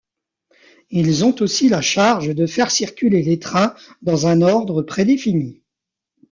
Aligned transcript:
Ils 0.89 1.25
ont 1.25 1.35
aussi 1.43 1.69
la 1.69 1.81
charge 1.83 2.29
de 2.33 2.47
faire 2.47 2.71
circuler 2.71 3.21
les 3.21 3.37
trains 3.37 3.75
dans 4.01 4.25
un 4.25 4.41
ordre 4.41 4.81
prédéfini. 4.81 5.61